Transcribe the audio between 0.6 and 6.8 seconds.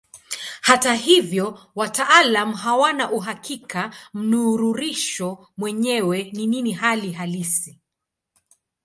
Hata hivyo wataalamu hawana uhakika mnururisho mwenyewe ni nini